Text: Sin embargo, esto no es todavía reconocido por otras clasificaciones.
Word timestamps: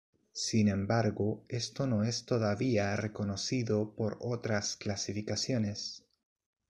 Sin 0.33 0.67
embargo, 0.67 1.45
esto 1.47 1.85
no 1.85 2.03
es 2.03 2.25
todavía 2.25 2.95
reconocido 2.95 3.93
por 3.93 4.17
otras 4.19 4.75
clasificaciones. 4.75 6.03